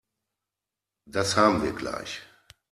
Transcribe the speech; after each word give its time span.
Das 1.05 1.37
haben 1.37 1.61
wir 1.61 1.73
gleich. 1.73 2.21